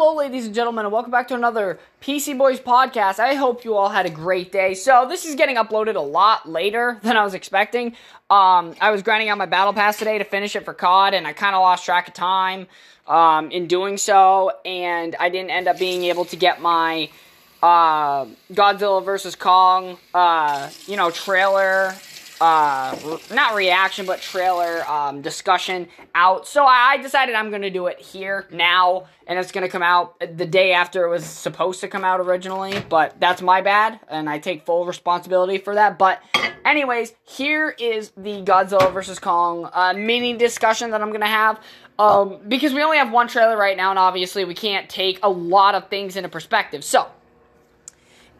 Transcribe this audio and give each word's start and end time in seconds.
Hello, 0.00 0.14
ladies 0.14 0.46
and 0.46 0.54
gentlemen, 0.54 0.84
and 0.84 0.92
welcome 0.92 1.10
back 1.10 1.26
to 1.26 1.34
another 1.34 1.80
PC 2.00 2.38
Boys 2.38 2.60
podcast. 2.60 3.18
I 3.18 3.34
hope 3.34 3.64
you 3.64 3.74
all 3.74 3.88
had 3.88 4.06
a 4.06 4.10
great 4.10 4.52
day. 4.52 4.74
So, 4.74 5.06
this 5.08 5.26
is 5.26 5.34
getting 5.34 5.56
uploaded 5.56 5.96
a 5.96 6.00
lot 6.00 6.48
later 6.48 7.00
than 7.02 7.16
I 7.16 7.24
was 7.24 7.34
expecting. 7.34 7.96
Um, 8.30 8.76
I 8.80 8.92
was 8.92 9.02
grinding 9.02 9.28
out 9.28 9.38
my 9.38 9.46
battle 9.46 9.72
pass 9.72 9.98
today 9.98 10.16
to 10.18 10.22
finish 10.22 10.54
it 10.54 10.64
for 10.64 10.72
COD, 10.72 11.14
and 11.14 11.26
I 11.26 11.32
kind 11.32 11.56
of 11.56 11.62
lost 11.62 11.84
track 11.84 12.06
of 12.06 12.14
time 12.14 12.68
um, 13.08 13.50
in 13.50 13.66
doing 13.66 13.96
so, 13.96 14.52
and 14.64 15.16
I 15.18 15.30
didn't 15.30 15.50
end 15.50 15.66
up 15.66 15.80
being 15.80 16.04
able 16.04 16.26
to 16.26 16.36
get 16.36 16.62
my 16.62 17.10
uh, 17.60 18.26
Godzilla 18.52 19.04
vs. 19.04 19.34
Kong, 19.34 19.98
uh, 20.14 20.70
you 20.86 20.96
know, 20.96 21.10
trailer 21.10 21.92
uh, 22.40 23.18
not 23.32 23.54
reaction, 23.54 24.06
but 24.06 24.20
trailer 24.20 24.88
um, 24.88 25.22
discussion 25.22 25.88
out. 26.14 26.46
So 26.46 26.64
I 26.64 26.96
decided 26.98 27.34
I'm 27.34 27.50
going 27.50 27.62
to 27.62 27.70
do 27.70 27.86
it 27.86 27.98
here 27.98 28.46
now, 28.50 29.06
and 29.26 29.38
it's 29.38 29.52
going 29.52 29.66
to 29.66 29.70
come 29.70 29.82
out 29.82 30.18
the 30.20 30.46
day 30.46 30.72
after 30.72 31.04
it 31.04 31.10
was 31.10 31.24
supposed 31.24 31.80
to 31.80 31.88
come 31.88 32.04
out 32.04 32.20
originally. 32.20 32.82
But 32.88 33.18
that's 33.20 33.42
my 33.42 33.60
bad, 33.60 34.00
and 34.08 34.28
I 34.28 34.38
take 34.38 34.64
full 34.66 34.86
responsibility 34.86 35.58
for 35.58 35.74
that. 35.74 35.98
But, 35.98 36.22
anyways, 36.64 37.14
here 37.24 37.74
is 37.78 38.12
the 38.16 38.42
Godzilla 38.42 38.92
vs. 38.92 39.18
Kong 39.18 39.68
uh, 39.72 39.94
mini 39.94 40.36
discussion 40.36 40.90
that 40.92 41.02
I'm 41.02 41.08
going 41.08 41.20
to 41.20 41.26
have. 41.26 41.60
Um, 41.98 42.38
because 42.46 42.72
we 42.72 42.82
only 42.82 42.98
have 42.98 43.10
one 43.10 43.26
trailer 43.26 43.56
right 43.56 43.76
now, 43.76 43.90
and 43.90 43.98
obviously 43.98 44.44
we 44.44 44.54
can't 44.54 44.88
take 44.88 45.18
a 45.24 45.28
lot 45.28 45.74
of 45.74 45.88
things 45.88 46.14
into 46.14 46.28
perspective. 46.28 46.84
So, 46.84 47.08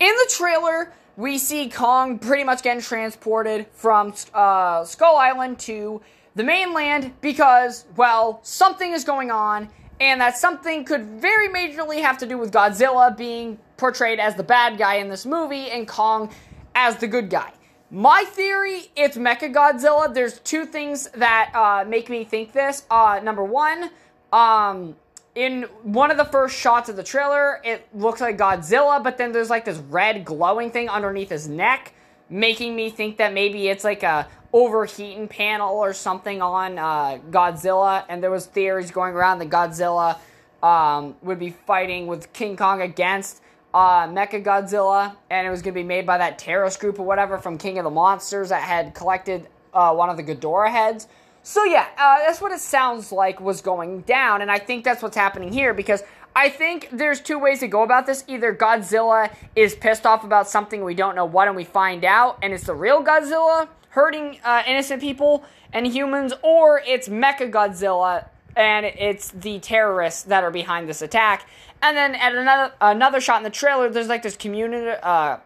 in 0.00 0.14
the 0.14 0.30
trailer, 0.30 0.92
we 1.16 1.38
see 1.38 1.68
Kong 1.68 2.18
pretty 2.18 2.44
much 2.44 2.62
getting 2.62 2.82
transported 2.82 3.66
from 3.72 4.14
uh, 4.32 4.84
Skull 4.84 5.16
Island 5.16 5.58
to 5.60 6.00
the 6.36 6.44
mainland 6.44 7.12
because, 7.20 7.86
well, 7.96 8.38
something 8.42 8.92
is 8.92 9.02
going 9.02 9.30
on, 9.30 9.68
and 10.00 10.20
that 10.20 10.38
something 10.38 10.84
could 10.84 11.04
very 11.04 11.48
majorly 11.48 12.00
have 12.00 12.18
to 12.18 12.26
do 12.26 12.38
with 12.38 12.52
Godzilla 12.52 13.16
being 13.16 13.58
portrayed 13.76 14.20
as 14.20 14.36
the 14.36 14.44
bad 14.44 14.78
guy 14.78 14.96
in 14.96 15.08
this 15.08 15.26
movie 15.26 15.70
and 15.70 15.88
Kong 15.88 16.30
as 16.74 16.96
the 16.96 17.08
good 17.08 17.30
guy. 17.30 17.52
My 17.90 18.24
theory, 18.24 18.90
it's 18.94 19.16
Mecha 19.16 19.52
Godzilla. 19.52 20.12
There's 20.12 20.38
two 20.40 20.66
things 20.66 21.08
that 21.12 21.50
uh, 21.54 21.88
make 21.88 22.10
me 22.10 22.22
think 22.22 22.52
this. 22.52 22.84
Uh, 22.90 23.18
number 23.22 23.42
one, 23.42 23.90
um, 24.32 24.94
in 25.38 25.62
one 25.84 26.10
of 26.10 26.16
the 26.16 26.24
first 26.24 26.58
shots 26.58 26.88
of 26.88 26.96
the 26.96 27.04
trailer, 27.04 27.60
it 27.62 27.86
looks 27.94 28.20
like 28.20 28.36
Godzilla, 28.36 29.00
but 29.00 29.18
then 29.18 29.30
there's 29.30 29.50
like 29.50 29.64
this 29.64 29.78
red 29.78 30.24
glowing 30.24 30.72
thing 30.72 30.88
underneath 30.88 31.30
his 31.30 31.46
neck, 31.46 31.92
making 32.28 32.74
me 32.74 32.90
think 32.90 33.18
that 33.18 33.32
maybe 33.32 33.68
it's 33.68 33.84
like 33.84 34.02
a 34.02 34.26
overheating 34.52 35.28
panel 35.28 35.76
or 35.76 35.92
something 35.92 36.42
on 36.42 36.76
uh, 36.76 37.18
Godzilla. 37.30 38.04
And 38.08 38.20
there 38.20 38.32
was 38.32 38.46
theories 38.46 38.90
going 38.90 39.14
around 39.14 39.38
that 39.38 39.48
Godzilla 39.48 40.18
um, 40.60 41.14
would 41.22 41.38
be 41.38 41.50
fighting 41.50 42.08
with 42.08 42.32
King 42.32 42.56
Kong 42.56 42.82
against 42.82 43.40
uh, 43.72 44.08
Mecha 44.08 44.42
Godzilla, 44.42 45.14
and 45.30 45.46
it 45.46 45.50
was 45.50 45.62
going 45.62 45.72
to 45.72 45.80
be 45.80 45.86
made 45.86 46.04
by 46.04 46.18
that 46.18 46.40
terrorist 46.40 46.80
group 46.80 46.98
or 46.98 47.06
whatever 47.06 47.38
from 47.38 47.58
King 47.58 47.78
of 47.78 47.84
the 47.84 47.90
Monsters 47.90 48.48
that 48.48 48.62
had 48.62 48.92
collected 48.92 49.46
uh, 49.72 49.94
one 49.94 50.10
of 50.10 50.16
the 50.16 50.24
Ghidorah 50.24 50.72
heads. 50.72 51.06
So 51.48 51.64
yeah, 51.64 51.86
uh, 51.96 52.18
that's 52.18 52.42
what 52.42 52.52
it 52.52 52.60
sounds 52.60 53.10
like 53.10 53.40
was 53.40 53.62
going 53.62 54.02
down, 54.02 54.42
and 54.42 54.50
I 54.50 54.58
think 54.58 54.84
that's 54.84 55.02
what's 55.02 55.16
happening 55.16 55.50
here 55.50 55.72
because 55.72 56.02
I 56.36 56.50
think 56.50 56.90
there's 56.92 57.22
two 57.22 57.38
ways 57.38 57.60
to 57.60 57.68
go 57.68 57.82
about 57.82 58.04
this. 58.04 58.22
Either 58.28 58.54
Godzilla 58.54 59.34
is 59.56 59.74
pissed 59.74 60.04
off 60.04 60.24
about 60.24 60.46
something 60.46 60.84
we 60.84 60.92
don't 60.92 61.16
know 61.16 61.24
what, 61.24 61.48
and 61.48 61.56
we 61.56 61.64
find 61.64 62.04
out, 62.04 62.38
and 62.42 62.52
it's 62.52 62.64
the 62.64 62.74
real 62.74 63.02
Godzilla 63.02 63.66
hurting 63.88 64.38
uh, 64.44 64.62
innocent 64.66 65.00
people 65.00 65.42
and 65.72 65.86
humans, 65.86 66.34
or 66.42 66.82
it's 66.86 67.08
Mecha 67.08 67.50
Godzilla 67.50 68.26
and 68.54 68.84
it's 68.84 69.30
the 69.30 69.58
terrorists 69.60 70.24
that 70.24 70.44
are 70.44 70.50
behind 70.50 70.86
this 70.86 71.00
attack. 71.00 71.48
And 71.80 71.96
then 71.96 72.14
at 72.14 72.34
another 72.34 72.74
another 72.78 73.22
shot 73.22 73.38
in 73.38 73.44
the 73.44 73.50
trailer, 73.50 73.88
there's 73.88 74.08
like 74.08 74.22
this 74.22 74.36
community. 74.36 74.98
Uh, 75.02 75.38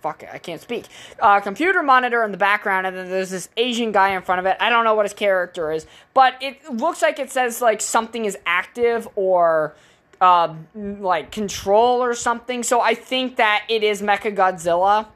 fuck 0.00 0.22
it, 0.22 0.30
I 0.32 0.38
can't 0.38 0.60
speak. 0.60 0.86
Uh, 1.20 1.40
computer 1.40 1.82
monitor 1.82 2.22
in 2.24 2.32
the 2.32 2.38
background, 2.38 2.86
and 2.86 2.96
then 2.96 3.10
there's 3.10 3.30
this 3.30 3.48
Asian 3.56 3.92
guy 3.92 4.10
in 4.10 4.22
front 4.22 4.38
of 4.38 4.46
it. 4.46 4.56
I 4.60 4.70
don't 4.70 4.84
know 4.84 4.94
what 4.94 5.04
his 5.04 5.14
character 5.14 5.72
is, 5.72 5.86
but 6.14 6.34
it 6.40 6.72
looks 6.72 7.02
like 7.02 7.18
it 7.18 7.30
says 7.30 7.60
like 7.60 7.80
something 7.80 8.24
is 8.24 8.38
active 8.46 9.08
or 9.16 9.74
uh, 10.20 10.54
like 10.74 11.30
control 11.30 12.02
or 12.02 12.14
something. 12.14 12.62
So 12.62 12.80
I 12.80 12.94
think 12.94 13.36
that 13.36 13.64
it 13.68 13.82
is 13.82 14.02
Mecha 14.02 14.34
Godzilla 14.34 15.06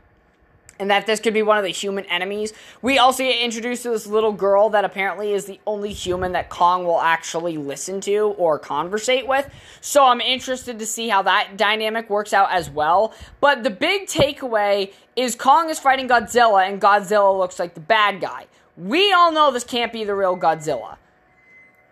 and 0.79 0.91
that 0.91 1.07
this 1.07 1.21
could 1.21 1.35
be 1.35 1.43
one 1.43 1.59
of 1.59 1.65
the 1.65 1.71
human 1.71 2.05
enemies. 2.07 2.53
We 2.81 2.99
also 2.99 3.23
get 3.23 3.41
introduced 3.41 3.83
to 3.85 3.91
this 3.91 4.07
little 4.07 4.33
girl 4.33 4.71
that 4.71 4.85
apparently 4.85 5.33
is 5.33 5.45
the 5.45 5.61
only 5.67 5.93
human 5.93 6.33
that 6.33 6.49
Kong 6.49 6.85
will 6.85 7.01
actually 7.01 7.57
listen 7.57 8.01
to 8.03 8.35
or 8.39 8.59
conversate 8.59 9.27
with. 9.27 9.49
So 9.81 10.05
I'm 10.05 10.21
interested 10.21 10.79
to 10.79 10.87
see 10.87 11.09
how 11.09 11.23
that 11.23 11.57
dynamic 11.57 12.11
works 12.11 12.33
out 12.33 12.51
as 12.51 12.71
well. 12.71 13.15
But 13.41 13.63
the 13.63 13.71
big 13.71 14.07
takeaway 14.07 14.93
is 15.15 15.37
Kong 15.37 15.71
is 15.71 15.79
fighting 15.79 16.09
Godzilla 16.09 16.69
and 16.69 16.81
Godzilla 16.81 17.37
looks 17.39 17.59
like 17.59 17.75
the 17.75 17.81
bad 17.81 18.21
guy. 18.21 18.47
We 18.77 19.13
all 19.13 19.33
know 19.33 19.51
this 19.53 19.65
can't 19.65 19.93
be 19.93 20.05
the 20.05 20.15
real 20.15 20.37
Godzilla. 20.37 20.97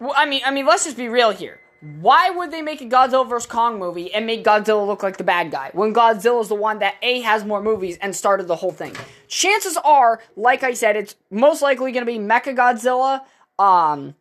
I 0.01 0.25
mean, 0.27 0.43
I 0.45 0.51
mean, 0.51 0.67
let's 0.67 0.85
just 0.85 0.97
be 0.97 1.09
real 1.09 1.31
here. 1.31 1.61
Why 1.81 2.29
would 2.29 2.51
they 2.51 2.61
make 2.61 2.83
a 2.83 2.87
Godzilla 2.87 3.27
vs. 3.27 3.47
Kong 3.47 3.79
movie 3.79 4.13
and 4.13 4.27
make 4.27 4.45
Godzilla 4.45 4.87
look 4.87 5.03
like 5.03 5.17
the 5.17 5.25
bad 5.25 5.51
guy 5.51 5.71
when 5.73 5.95
Godzilla 5.95 6.43
is 6.43 6.49
the 6.49 6.55
one 6.55 6.79
that 6.81 6.97
A 7.01 7.21
has 7.21 7.45
more 7.45 7.63
movies 7.63 7.97
and 8.03 8.15
started 8.15 8.49
the 8.49 8.57
whole 8.57 8.71
thing? 8.71 8.95
Chances 9.29 9.79
are, 9.79 10.21
like 10.37 10.63
I 10.63 10.75
said, 10.75 10.97
it's 10.97 11.17
most 11.31 11.63
likely 11.63 11.93
going 11.93 12.05
to 12.05 12.13
be 12.13 12.19
Mecha 12.19 12.55
Godzilla, 12.55 13.23
um, 13.59 14.15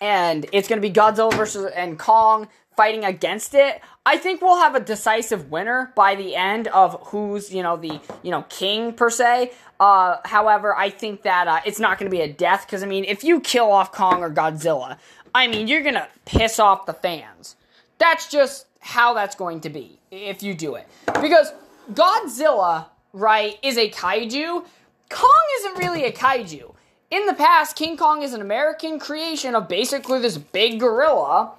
and 0.00 0.46
it's 0.52 0.68
going 0.68 0.80
to 0.80 0.86
be 0.88 0.92
Godzilla 0.92 1.32
versus 1.34 1.70
and 1.74 1.98
Kong 1.98 2.48
fighting 2.76 3.04
against 3.04 3.54
it. 3.54 3.80
I 4.06 4.18
think 4.18 4.40
we'll 4.40 4.60
have 4.60 4.76
a 4.76 4.80
decisive 4.80 5.50
winner 5.50 5.92
by 5.96 6.14
the 6.14 6.36
end 6.36 6.68
of 6.68 6.98
who's 7.08 7.52
you 7.52 7.62
know 7.62 7.76
the 7.76 8.00
you 8.22 8.30
know 8.30 8.44
king 8.48 8.92
per 8.92 9.10
se. 9.10 9.52
Uh, 9.80 10.18
however, 10.24 10.76
I 10.76 10.90
think 10.90 11.22
that 11.22 11.48
uh, 11.48 11.60
it's 11.66 11.80
not 11.80 11.98
going 11.98 12.10
to 12.10 12.16
be 12.16 12.22
a 12.22 12.32
death 12.32 12.66
because 12.66 12.82
I 12.82 12.86
mean, 12.86 13.04
if 13.04 13.24
you 13.24 13.40
kill 13.40 13.70
off 13.70 13.92
Kong 13.92 14.22
or 14.22 14.30
Godzilla, 14.30 14.98
I 15.34 15.48
mean, 15.48 15.68
you're 15.68 15.82
gonna 15.82 16.08
piss 16.24 16.58
off 16.58 16.86
the 16.86 16.94
fans. 16.94 17.56
That's 17.98 18.30
just 18.30 18.66
how 18.80 19.12
that's 19.12 19.34
going 19.34 19.60
to 19.62 19.68
be 19.68 19.98
if 20.10 20.42
you 20.42 20.54
do 20.54 20.76
it. 20.76 20.86
Because 21.20 21.52
Godzilla, 21.92 22.86
right, 23.12 23.58
is 23.62 23.76
a 23.76 23.90
kaiju. 23.90 24.64
Kong 25.10 25.46
isn't 25.58 25.78
really 25.78 26.04
a 26.04 26.12
kaiju. 26.12 26.74
In 27.10 27.24
the 27.24 27.32
past, 27.32 27.74
King 27.74 27.96
Kong 27.96 28.22
is 28.22 28.34
an 28.34 28.42
American 28.42 28.98
creation 28.98 29.54
of 29.54 29.66
basically 29.66 30.20
this 30.20 30.36
big 30.36 30.78
gorilla 30.78 31.52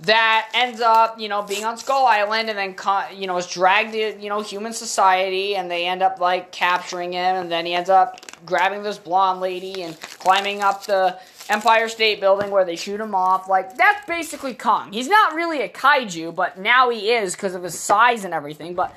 that 0.00 0.50
ends 0.52 0.82
up, 0.82 1.18
you 1.18 1.30
know, 1.30 1.40
being 1.40 1.64
on 1.64 1.78
Skull 1.78 2.04
Island 2.04 2.50
and 2.50 2.58
then, 2.58 2.76
you 3.18 3.26
know, 3.26 3.38
is 3.38 3.46
dragged 3.46 3.92
to, 3.92 4.20
you 4.20 4.28
know, 4.28 4.42
human 4.42 4.74
society 4.74 5.56
and 5.56 5.70
they 5.70 5.86
end 5.86 6.02
up, 6.02 6.20
like, 6.20 6.52
capturing 6.52 7.12
him 7.12 7.36
and 7.36 7.50
then 7.50 7.64
he 7.64 7.72
ends 7.72 7.88
up 7.88 8.20
grabbing 8.44 8.82
this 8.82 8.98
blonde 8.98 9.40
lady 9.40 9.82
and 9.82 9.98
climbing 9.98 10.60
up 10.60 10.84
the 10.84 11.18
Empire 11.48 11.88
State 11.88 12.20
Building 12.20 12.50
where 12.50 12.66
they 12.66 12.76
shoot 12.76 13.00
him 13.00 13.14
off. 13.14 13.48
Like, 13.48 13.78
that's 13.78 14.06
basically 14.06 14.52
Kong. 14.52 14.92
He's 14.92 15.08
not 15.08 15.34
really 15.34 15.62
a 15.62 15.70
kaiju, 15.70 16.34
but 16.34 16.58
now 16.58 16.90
he 16.90 17.12
is 17.12 17.34
because 17.34 17.54
of 17.54 17.62
his 17.62 17.78
size 17.78 18.26
and 18.26 18.34
everything. 18.34 18.74
But, 18.74 18.94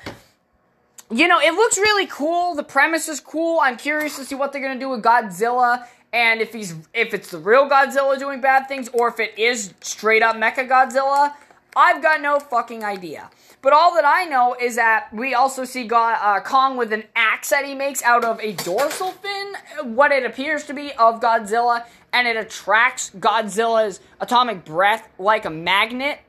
you 1.10 1.26
know, 1.26 1.40
it 1.40 1.54
looks 1.54 1.78
really 1.78 2.06
cool. 2.06 2.54
The 2.54 2.62
premise 2.62 3.08
is 3.08 3.20
cool. 3.20 3.60
I'm 3.62 3.76
curious 3.76 4.16
to 4.16 4.24
see 4.24 4.34
what 4.34 4.52
they're 4.52 4.72
to 4.72 4.78
do 4.78 4.90
with 4.90 5.02
Godzilla 5.02 5.86
and 6.12 6.40
if 6.40 6.52
he's 6.52 6.74
if 6.94 7.12
it's 7.12 7.30
the 7.30 7.38
real 7.38 7.68
Godzilla 7.68 8.18
doing 8.18 8.40
bad 8.40 8.66
things 8.66 8.88
or 8.92 9.08
if 9.08 9.20
it 9.20 9.38
is 9.38 9.74
straight 9.80 10.22
up 10.22 10.36
Mecha 10.36 10.68
Godzilla. 10.68 11.32
I've 11.76 12.02
got 12.02 12.20
no 12.20 12.40
fucking 12.40 12.82
idea. 12.82 13.30
But 13.60 13.72
all 13.72 13.94
that 13.94 14.04
I 14.04 14.24
know 14.24 14.56
is 14.60 14.76
that 14.76 15.08
we 15.12 15.34
also 15.34 15.64
see 15.64 15.84
God, 15.84 16.18
uh, 16.22 16.40
Kong 16.40 16.76
with 16.76 16.92
an 16.92 17.04
axe 17.16 17.50
that 17.50 17.64
he 17.64 17.74
makes 17.74 18.02
out 18.02 18.24
of 18.24 18.40
a 18.40 18.52
dorsal 18.52 19.10
fin, 19.10 19.54
what 19.94 20.12
it 20.12 20.24
appears 20.24 20.64
to 20.64 20.74
be 20.74 20.92
of 20.92 21.20
Godzilla, 21.20 21.84
and 22.12 22.28
it 22.28 22.36
attracts 22.36 23.10
Godzilla's 23.10 24.00
atomic 24.20 24.64
breath 24.64 25.08
like 25.18 25.44
a 25.44 25.50
magnet 25.50 26.20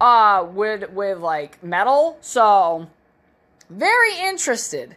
uh, 0.00 0.46
with 0.50 0.90
with 0.90 1.18
like 1.18 1.62
metal. 1.62 2.18
So 2.20 2.88
very 3.70 4.18
interested 4.20 4.96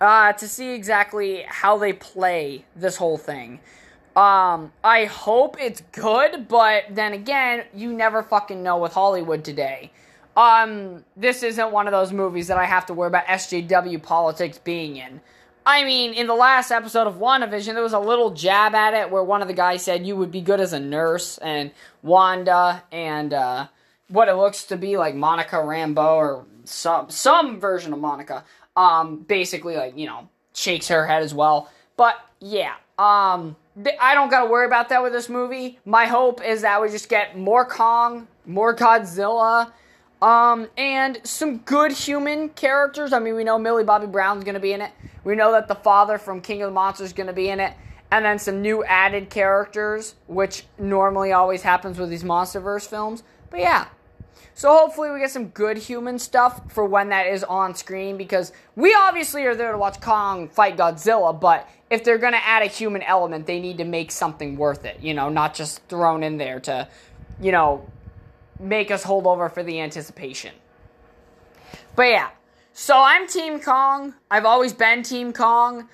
uh, 0.00 0.32
to 0.34 0.48
see 0.48 0.72
exactly 0.72 1.44
how 1.48 1.78
they 1.78 1.92
play 1.92 2.64
this 2.76 2.96
whole 2.96 3.18
thing. 3.18 3.60
Um, 4.16 4.72
I 4.84 5.06
hope 5.06 5.56
it's 5.60 5.80
good, 5.92 6.46
but 6.46 6.84
then 6.90 7.12
again, 7.12 7.64
you 7.74 7.92
never 7.92 8.22
fucking 8.22 8.62
know 8.62 8.78
with 8.78 8.92
Hollywood 8.92 9.44
today. 9.44 9.90
Um, 10.36 11.04
this 11.16 11.42
isn't 11.42 11.70
one 11.72 11.86
of 11.86 11.92
those 11.92 12.12
movies 12.12 12.48
that 12.48 12.58
I 12.58 12.64
have 12.64 12.86
to 12.86 12.94
worry 12.94 13.08
about 13.08 13.26
SJW 13.26 14.02
politics 14.02 14.58
being 14.58 14.96
in. 14.96 15.20
I 15.66 15.84
mean, 15.84 16.12
in 16.12 16.26
the 16.26 16.34
last 16.34 16.70
episode 16.70 17.06
of 17.06 17.14
WandaVision, 17.14 17.72
there 17.72 17.82
was 17.82 17.94
a 17.94 17.98
little 17.98 18.30
jab 18.30 18.74
at 18.74 18.94
it 18.94 19.10
where 19.10 19.24
one 19.24 19.40
of 19.40 19.48
the 19.48 19.54
guys 19.54 19.82
said 19.82 20.06
you 20.06 20.14
would 20.16 20.30
be 20.30 20.42
good 20.42 20.60
as 20.60 20.72
a 20.72 20.80
nurse, 20.80 21.38
and 21.38 21.70
Wanda 22.02 22.82
and 22.92 23.32
uh, 23.32 23.68
what 24.08 24.28
it 24.28 24.34
looks 24.34 24.64
to 24.64 24.76
be 24.76 24.96
like 24.98 25.14
Monica 25.14 25.56
Rambeau 25.56 26.16
or 26.16 26.46
some 26.64 27.10
some 27.10 27.60
version 27.60 27.92
of 27.92 27.98
Monica, 27.98 28.44
um, 28.76 29.18
basically 29.18 29.76
like 29.76 29.96
you 29.96 30.06
know 30.06 30.28
shakes 30.54 30.88
her 30.88 31.06
head 31.06 31.22
as 31.22 31.34
well. 31.34 31.70
But 31.96 32.16
yeah, 32.40 32.74
um, 32.98 33.56
I 34.00 34.14
don't 34.14 34.30
gotta 34.30 34.50
worry 34.50 34.66
about 34.66 34.88
that 34.90 35.02
with 35.02 35.12
this 35.12 35.28
movie. 35.28 35.78
My 35.84 36.06
hope 36.06 36.44
is 36.44 36.62
that 36.62 36.80
we 36.80 36.88
just 36.88 37.08
get 37.08 37.36
more 37.36 37.64
Kong, 37.64 38.28
more 38.46 38.74
Godzilla, 38.74 39.72
um, 40.22 40.68
and 40.76 41.20
some 41.24 41.58
good 41.58 41.92
human 41.92 42.50
characters. 42.50 43.12
I 43.12 43.18
mean, 43.18 43.34
we 43.34 43.44
know 43.44 43.58
Millie 43.58 43.84
Bobby 43.84 44.06
Brown's 44.06 44.44
gonna 44.44 44.60
be 44.60 44.72
in 44.72 44.80
it. 44.80 44.92
We 45.24 45.34
know 45.34 45.52
that 45.52 45.68
the 45.68 45.74
father 45.74 46.18
from 46.18 46.40
King 46.40 46.62
of 46.62 46.68
the 46.68 46.74
Monsters 46.74 47.08
is 47.08 47.12
gonna 47.12 47.32
be 47.32 47.48
in 47.48 47.60
it, 47.60 47.74
and 48.10 48.24
then 48.24 48.38
some 48.38 48.62
new 48.62 48.84
added 48.84 49.30
characters, 49.30 50.14
which 50.26 50.64
normally 50.78 51.32
always 51.32 51.62
happens 51.62 51.98
with 51.98 52.10
these 52.10 52.24
MonsterVerse 52.24 52.86
films. 52.86 53.22
But 53.50 53.60
yeah, 53.60 53.86
so 54.54 54.70
hopefully 54.70 55.10
we 55.10 55.18
get 55.18 55.30
some 55.30 55.48
good 55.48 55.76
human 55.76 56.18
stuff 56.18 56.72
for 56.72 56.84
when 56.84 57.08
that 57.08 57.26
is 57.26 57.42
on 57.44 57.74
screen 57.74 58.16
because 58.16 58.52
we 58.76 58.94
obviously 58.94 59.44
are 59.44 59.54
there 59.54 59.72
to 59.72 59.78
watch 59.78 60.00
Kong 60.00 60.48
fight 60.48 60.76
Godzilla, 60.76 61.38
but 61.38 61.68
if 61.90 62.04
they're 62.04 62.18
going 62.18 62.32
to 62.32 62.44
add 62.44 62.62
a 62.62 62.66
human 62.66 63.02
element, 63.02 63.46
they 63.46 63.58
need 63.58 63.78
to 63.78 63.84
make 63.84 64.10
something 64.12 64.56
worth 64.56 64.84
it, 64.84 65.00
you 65.00 65.12
know, 65.12 65.28
not 65.28 65.54
just 65.54 65.82
thrown 65.88 66.22
in 66.22 66.38
there 66.38 66.60
to, 66.60 66.88
you 67.40 67.50
know, 67.52 67.84
make 68.60 68.90
us 68.90 69.02
hold 69.02 69.26
over 69.26 69.48
for 69.48 69.62
the 69.62 69.80
anticipation. 69.80 70.52
But 71.96 72.04
yeah. 72.04 72.30
So 72.72 72.96
I'm 72.96 73.28
Team 73.28 73.60
Kong. 73.60 74.14
I've 74.30 74.44
always 74.44 74.72
been 74.72 75.02
Team 75.02 75.32
Kong. 75.32 75.88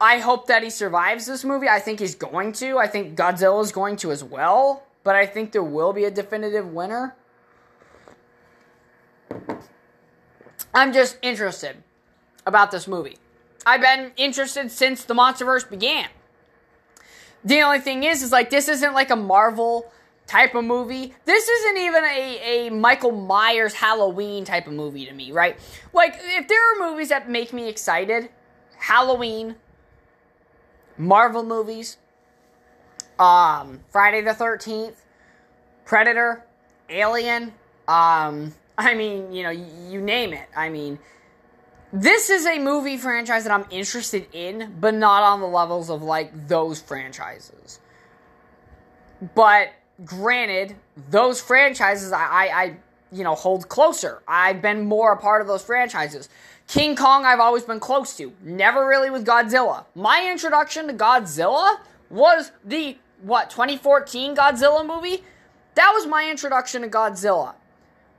I 0.00 0.18
hope 0.18 0.48
that 0.48 0.62
he 0.62 0.70
survives 0.70 1.26
this 1.26 1.44
movie. 1.44 1.68
I 1.68 1.78
think 1.78 2.00
he's 2.00 2.14
going 2.14 2.52
to. 2.54 2.78
I 2.78 2.86
think 2.88 3.16
Godzilla 3.16 3.62
is 3.62 3.72
going 3.72 3.96
to 3.98 4.10
as 4.10 4.24
well, 4.24 4.82
but 5.04 5.14
I 5.14 5.26
think 5.26 5.52
there 5.52 5.62
will 5.62 5.92
be 5.92 6.04
a 6.04 6.10
definitive 6.10 6.72
winner. 6.72 7.14
I'm 10.74 10.92
just 10.92 11.18
interested 11.22 11.76
about 12.46 12.70
this 12.70 12.88
movie. 12.88 13.16
I've 13.64 13.80
been 13.80 14.12
interested 14.16 14.70
since 14.70 15.04
the 15.04 15.14
MonsterVerse 15.14 15.70
began. 15.70 16.08
The 17.44 17.62
only 17.62 17.78
thing 17.78 18.04
is, 18.04 18.22
is 18.22 18.32
like 18.32 18.50
this 18.50 18.68
isn't 18.68 18.92
like 18.92 19.10
a 19.10 19.16
Marvel 19.16 19.90
type 20.26 20.54
of 20.54 20.64
movie. 20.64 21.14
This 21.24 21.48
isn't 21.48 21.76
even 21.78 22.04
a, 22.04 22.66
a 22.66 22.70
Michael 22.70 23.12
Myers 23.12 23.74
Halloween 23.74 24.44
type 24.44 24.66
of 24.66 24.72
movie 24.72 25.06
to 25.06 25.12
me, 25.12 25.32
right? 25.32 25.58
Like, 25.92 26.16
if 26.18 26.48
there 26.48 26.58
are 26.58 26.90
movies 26.90 27.10
that 27.10 27.28
make 27.28 27.52
me 27.52 27.68
excited, 27.68 28.30
Halloween, 28.78 29.56
Marvel 30.96 31.44
movies, 31.44 31.98
um, 33.18 33.80
Friday 33.90 34.22
the 34.22 34.30
13th, 34.30 34.96
Predator, 35.84 36.44
Alien, 36.88 37.52
um, 37.86 38.54
I 38.76 38.94
mean, 38.94 39.32
you 39.32 39.42
know, 39.42 39.50
you 39.50 40.00
name 40.00 40.32
it. 40.32 40.48
I 40.56 40.68
mean, 40.68 40.98
this 41.92 42.28
is 42.28 42.44
a 42.44 42.58
movie 42.58 42.96
franchise 42.96 43.44
that 43.44 43.52
I'm 43.52 43.66
interested 43.70 44.26
in, 44.32 44.74
but 44.80 44.94
not 44.94 45.22
on 45.22 45.40
the 45.40 45.46
levels 45.46 45.90
of 45.90 46.02
like 46.02 46.48
those 46.48 46.80
franchises. 46.80 47.78
But 49.34 49.70
granted, 50.04 50.74
those 51.10 51.40
franchises 51.40 52.10
I, 52.10 52.24
I, 52.24 52.62
I 52.62 52.76
you 53.12 53.22
know 53.22 53.36
hold 53.36 53.68
closer. 53.68 54.22
I've 54.26 54.60
been 54.60 54.86
more 54.86 55.12
a 55.12 55.16
part 55.16 55.40
of 55.40 55.46
those 55.46 55.62
franchises. 55.62 56.28
King 56.66 56.96
Kong 56.96 57.24
I've 57.24 57.40
always 57.40 57.62
been 57.62 57.80
close 57.80 58.16
to. 58.16 58.32
Never 58.42 58.88
really 58.88 59.10
with 59.10 59.24
Godzilla. 59.24 59.84
My 59.94 60.28
introduction 60.28 60.88
to 60.88 60.94
Godzilla 60.94 61.78
was 62.10 62.50
the 62.64 62.98
what 63.22 63.50
2014 63.50 64.34
Godzilla 64.34 64.84
movie. 64.84 65.22
That 65.76 65.92
was 65.94 66.06
my 66.06 66.28
introduction 66.28 66.82
to 66.82 66.88
Godzilla. 66.88 67.54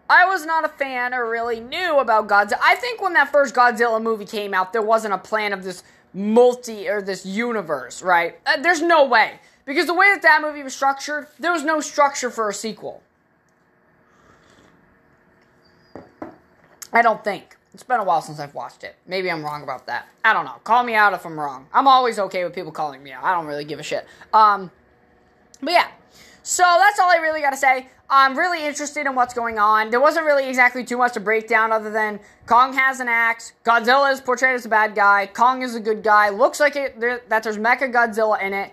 I 0.10 0.26
was 0.26 0.46
not 0.46 0.66
a 0.66 0.70
fan 0.70 1.14
or 1.14 1.30
really 1.30 1.60
knew 1.60 2.00
about 2.00 2.28
Godzilla. 2.28 2.60
I 2.62 2.76
think 2.76 3.02
when 3.02 3.14
that 3.14 3.32
first 3.32 3.56
Godzilla 3.56 4.02
movie 4.02 4.26
came 4.26 4.54
out, 4.54 4.72
there 4.72 4.82
wasn't 4.82 5.14
a 5.14 5.18
plan 5.18 5.52
of 5.52 5.64
this 5.64 5.84
multi 6.14 6.88
or 6.88 7.02
this 7.02 7.26
universe, 7.26 8.02
right? 8.02 8.40
Uh, 8.46 8.58
there's 8.62 8.82
no 8.82 9.06
way. 9.06 9.40
Because 9.66 9.88
the 9.88 9.94
way 9.96 10.08
that 10.14 10.22
that 10.22 10.42
movie 10.42 10.62
was 10.62 10.76
structured, 10.76 11.28
there 11.40 11.52
was 11.52 11.64
no 11.64 11.82
structure 11.82 12.30
for 12.30 12.50
a 12.50 12.54
sequel. 12.54 13.02
I 16.94 17.02
don't 17.02 17.24
think. 17.24 17.58
It's 17.74 17.84
been 17.84 18.00
a 18.00 18.06
while 18.06 18.22
since 18.22 18.40
I've 18.40 18.54
watched 18.54 18.86
it. 18.86 18.96
Maybe 19.06 19.30
I'm 19.30 19.44
wrong 19.44 19.62
about 19.62 19.88
that. 19.88 20.08
I 20.24 20.32
don't 20.32 20.46
know. 20.46 20.56
Call 20.64 20.84
me 20.84 20.96
out 20.96 21.14
if 21.14 21.26
I'm 21.26 21.38
wrong. 21.38 21.68
I'm 21.74 21.90
always 21.90 22.20
okay 22.20 22.46
with 22.46 22.54
people 22.54 22.72
calling 22.72 23.04
me 23.04 23.12
out. 23.12 23.24
I 23.24 23.34
don't 23.34 23.48
really 23.48 23.66
give 23.66 23.80
a 23.80 23.84
shit. 23.84 24.08
Um, 24.34 24.72
but 25.62 25.72
yeah. 25.72 25.88
So 26.44 26.64
that's 26.64 27.00
all 27.00 27.10
I 27.10 27.18
really 27.18 27.42
got 27.42 27.52
to 27.52 27.58
say. 27.58 27.88
I'm 28.10 28.38
really 28.38 28.64
interested 28.64 29.08
in 29.08 29.16
what's 29.16 29.34
going 29.34 29.58
on. 29.58 29.90
There 29.90 30.00
wasn't 30.00 30.28
really 30.28 30.48
exactly 30.48 30.84
too 30.84 30.98
much 30.98 31.14
to 31.14 31.20
break 31.20 31.48
down 31.48 31.72
other 31.72 31.90
than 31.90 32.20
Kong 32.46 32.74
has 32.74 33.00
an 33.00 33.08
axe, 33.08 33.54
Godzilla 33.64 34.14
is 34.14 34.22
portrayed 34.22 34.54
as 34.54 34.66
a 34.66 34.70
bad 34.70 34.94
guy, 34.94 35.26
Kong 35.26 35.64
is 35.64 35.74
a 35.74 35.80
good 35.80 36.04
guy. 36.04 36.30
Looks 36.30 36.60
like 36.60 36.76
it 36.76 37.00
there, 37.00 37.22
that 37.30 37.42
there's 37.42 37.58
Mecha 37.58 37.92
Godzilla 37.92 38.40
in 38.42 38.54
it. 38.54 38.72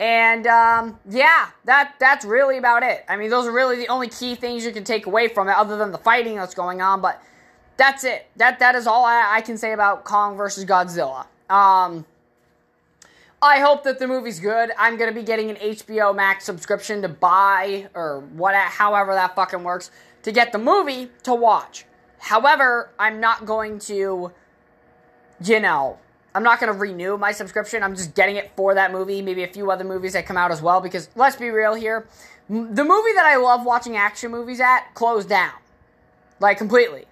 And 0.00 0.46
um, 0.46 0.98
yeah, 1.08 1.48
that 1.64 1.94
that's 1.98 2.24
really 2.24 2.58
about 2.58 2.82
it. 2.82 3.04
I 3.08 3.16
mean, 3.16 3.30
those 3.30 3.46
are 3.46 3.52
really 3.52 3.76
the 3.76 3.88
only 3.88 4.08
key 4.08 4.34
things 4.34 4.64
you 4.64 4.72
can 4.72 4.84
take 4.84 5.06
away 5.06 5.28
from 5.28 5.48
it, 5.48 5.56
other 5.56 5.78
than 5.78 5.92
the 5.92 5.98
fighting 5.98 6.36
that's 6.36 6.54
going 6.54 6.82
on. 6.82 7.00
But 7.00 7.22
that's 7.76 8.04
it. 8.04 8.26
That 8.36 8.58
that 8.58 8.74
is 8.74 8.86
all 8.86 9.04
I, 9.04 9.36
I 9.36 9.40
can 9.40 9.56
say 9.56 9.72
about 9.72 10.04
Kong 10.04 10.36
versus 10.36 10.64
Godzilla. 10.64 11.26
Um, 11.48 12.04
I 13.44 13.60
hope 13.60 13.84
that 13.84 13.98
the 13.98 14.08
movie's 14.08 14.40
good. 14.40 14.70
I'm 14.78 14.96
gonna 14.96 15.12
be 15.12 15.22
getting 15.22 15.50
an 15.50 15.56
HBO 15.56 16.16
Max 16.16 16.46
subscription 16.46 17.02
to 17.02 17.10
buy 17.10 17.90
or 17.94 18.20
what, 18.20 18.54
however 18.54 19.12
that 19.12 19.36
fucking 19.36 19.62
works, 19.62 19.90
to 20.22 20.32
get 20.32 20.50
the 20.50 20.58
movie 20.58 21.10
to 21.24 21.34
watch. 21.34 21.84
However, 22.18 22.88
I'm 22.98 23.20
not 23.20 23.44
going 23.44 23.80
to, 23.80 24.32
you 25.44 25.60
know, 25.60 25.98
I'm 26.34 26.42
not 26.42 26.58
gonna 26.58 26.72
renew 26.72 27.18
my 27.18 27.32
subscription. 27.32 27.82
I'm 27.82 27.94
just 27.94 28.14
getting 28.14 28.36
it 28.36 28.50
for 28.56 28.74
that 28.74 28.92
movie, 28.92 29.20
maybe 29.20 29.44
a 29.44 29.48
few 29.48 29.70
other 29.70 29.84
movies 29.84 30.14
that 30.14 30.24
come 30.24 30.38
out 30.38 30.50
as 30.50 30.62
well. 30.62 30.80
Because 30.80 31.10
let's 31.14 31.36
be 31.36 31.50
real 31.50 31.74
here, 31.74 32.06
the 32.48 32.54
movie 32.84 33.12
that 33.14 33.26
I 33.26 33.36
love 33.36 33.66
watching 33.66 33.94
action 33.94 34.30
movies 34.30 34.58
at 34.58 34.94
closed 34.94 35.28
down, 35.28 35.52
like 36.40 36.56
completely. 36.56 37.04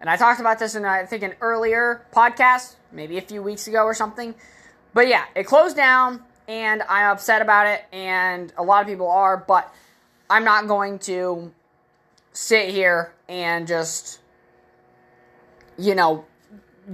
And 0.00 0.08
I 0.08 0.16
talked 0.16 0.40
about 0.40 0.58
this 0.58 0.74
in 0.74 0.86
I 0.86 1.04
think 1.04 1.22
an 1.22 1.34
earlier 1.42 2.06
podcast, 2.16 2.76
maybe 2.92 3.18
a 3.18 3.20
few 3.20 3.42
weeks 3.42 3.68
ago 3.68 3.84
or 3.84 3.92
something. 3.92 4.34
But 4.92 5.08
yeah, 5.08 5.24
it 5.34 5.44
closed 5.44 5.76
down, 5.76 6.22
and 6.48 6.82
I'm 6.88 7.12
upset 7.12 7.42
about 7.42 7.66
it, 7.66 7.84
and 7.92 8.52
a 8.56 8.62
lot 8.62 8.82
of 8.82 8.88
people 8.88 9.08
are, 9.08 9.36
but 9.36 9.72
I'm 10.28 10.44
not 10.44 10.66
going 10.66 10.98
to 11.00 11.52
sit 12.32 12.70
here 12.70 13.12
and 13.28 13.66
just, 13.66 14.20
you 15.78 15.94
know, 15.94 16.24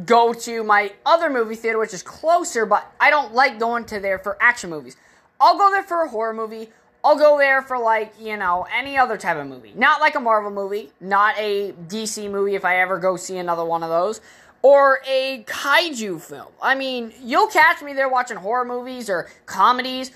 go 0.05 0.33
to 0.35 0.63
my 0.63 0.93
other 1.07 1.31
movie 1.31 1.55
theater, 1.55 1.79
which 1.79 1.95
is 1.95 2.03
closer, 2.03 2.67
but 2.67 2.93
I 3.01 3.11
don't 3.11 3.33
like 3.35 3.59
going 3.59 3.85
to 3.87 4.01
there 4.01 4.19
for 4.19 4.37
action 4.41 4.71
movies. 4.71 4.97
I'll 5.41 5.57
go 5.57 5.71
there 5.71 5.83
for 5.83 6.03
a 6.03 6.09
horror 6.09 6.35
movie. 6.35 6.69
I'll 7.05 7.17
go 7.17 7.39
there 7.39 7.63
for 7.63 7.79
like, 7.79 8.13
you 8.21 8.37
know, 8.37 8.67
any 8.75 8.99
other 8.99 9.17
type 9.17 9.37
of 9.37 9.47
movie. 9.47 9.73
Not 9.77 10.01
like 10.01 10.17
a 10.17 10.21
Marvel 10.21 10.51
movie, 10.51 10.91
not 11.01 11.37
a 11.39 11.73
DC 11.89 12.31
movie 12.31 12.57
if 12.57 12.65
I 12.65 12.81
ever 12.81 12.99
go 12.99 13.17
see 13.17 13.39
another 13.39 13.65
one 13.65 13.83
of 13.83 13.89
those 13.89 14.21
or 14.63 15.01
a 15.07 15.45
kaiju 15.47 16.21
film. 16.21 16.53
I 16.61 16.75
mean, 16.75 17.13
you'll 17.23 17.47
catch 17.47 17.83
me 17.83 17.93
there 17.93 18.09
watching 18.09 18.37
horror 18.37 18.65
movies 18.65 19.09
or 19.09 19.29
comedies, 19.47 20.11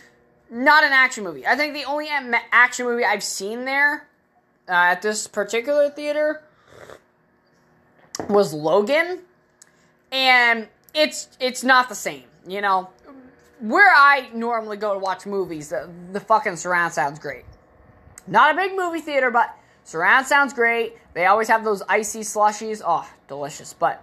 not 0.50 0.85
an 0.85 0.92
action 0.92 1.25
movie. 1.25 1.47
I 1.47 1.56
think 1.56 1.75
the 1.75 1.85
only 1.85 2.09
action 2.52 2.87
movie 2.87 3.04
I've 3.04 3.23
seen 3.23 3.64
there 3.64 4.09
uh, 4.68 4.73
at 4.73 5.02
this 5.02 5.26
particular 5.26 5.90
theater 5.90 6.42
was 8.28 8.52
Logan, 8.52 9.20
and 10.12 10.68
it's 10.94 11.28
it's 11.38 11.62
not 11.62 11.88
the 11.88 11.94
same. 11.94 12.25
You 12.47 12.61
know, 12.61 12.90
where 13.61 13.90
I 13.94 14.28
normally 14.32 14.76
go 14.76 14.94
to 14.94 14.99
watch 14.99 15.26
movies, 15.26 15.68
the, 15.68 15.88
the 16.12 16.20
fucking 16.20 16.56
surround 16.56 16.92
sounds 16.92 17.18
great. 17.18 17.44
Not 18.26 18.54
a 18.54 18.56
big 18.56 18.76
movie 18.76 19.00
theater, 19.00 19.30
but 19.30 19.54
surround 19.85 20.26
sounds 20.26 20.52
great. 20.52 20.97
They 21.14 21.26
always 21.26 21.49
have 21.49 21.64
those 21.64 21.82
icy 21.88 22.20
slushies. 22.20 22.82
Oh, 22.85 23.09
delicious. 23.28 23.73
But 23.73 24.02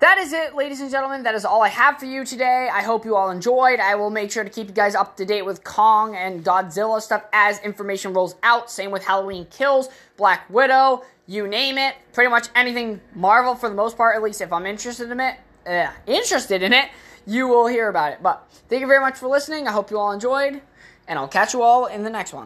that 0.00 0.16
is 0.16 0.32
it, 0.32 0.54
ladies 0.54 0.80
and 0.80 0.90
gentlemen. 0.90 1.22
That 1.22 1.34
is 1.34 1.44
all 1.44 1.62
I 1.62 1.68
have 1.68 1.98
for 1.98 2.06
you 2.06 2.24
today. 2.24 2.70
I 2.72 2.82
hope 2.82 3.04
you 3.04 3.16
all 3.16 3.30
enjoyed. 3.30 3.80
I 3.80 3.94
will 3.96 4.08
make 4.08 4.30
sure 4.30 4.42
to 4.42 4.48
keep 4.48 4.68
you 4.68 4.72
guys 4.72 4.94
up 4.94 5.16
to 5.18 5.26
date 5.26 5.42
with 5.42 5.62
Kong 5.62 6.16
and 6.16 6.42
Godzilla 6.42 7.02
stuff 7.02 7.24
as 7.34 7.60
information 7.60 8.14
rolls 8.14 8.34
out. 8.42 8.70
Same 8.70 8.90
with 8.90 9.04
Halloween 9.04 9.46
Kills, 9.50 9.90
Black 10.16 10.48
Widow, 10.48 11.04
you 11.26 11.46
name 11.46 11.76
it. 11.76 11.96
Pretty 12.14 12.30
much 12.30 12.48
anything 12.54 13.00
Marvel 13.14 13.54
for 13.54 13.68
the 13.68 13.74
most 13.74 13.98
part, 13.98 14.16
at 14.16 14.22
least 14.22 14.40
if 14.40 14.52
I'm 14.52 14.64
interested 14.64 15.10
in 15.10 15.20
it. 15.20 15.36
Uh, 15.66 15.90
interested 16.06 16.62
in 16.62 16.72
it, 16.72 16.88
you 17.26 17.46
will 17.46 17.66
hear 17.66 17.88
about 17.88 18.12
it. 18.12 18.22
But 18.22 18.50
thank 18.70 18.80
you 18.80 18.86
very 18.86 19.00
much 19.00 19.18
for 19.18 19.28
listening. 19.28 19.68
I 19.68 19.72
hope 19.72 19.90
you 19.90 19.98
all 19.98 20.12
enjoyed, 20.12 20.62
and 21.08 21.18
I'll 21.18 21.28
catch 21.28 21.52
you 21.52 21.60
all 21.60 21.86
in 21.86 22.04
the 22.04 22.10
next 22.10 22.32
one. 22.32 22.38